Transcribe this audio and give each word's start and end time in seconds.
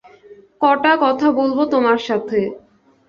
কটা 0.61 0.93
কথা 1.01 1.27
বলব 1.31 1.57
তোমাকে। 1.65 2.41